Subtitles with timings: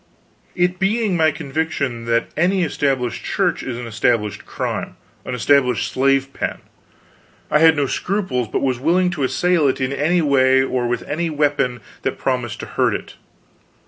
[0.55, 6.33] It being my conviction that any Established Church is an established crime, an established slave
[6.33, 6.57] pen,
[7.51, 11.03] I had no scruples, but was willing to assail it in any way or with
[11.07, 13.13] any weapon that promised to hurt it.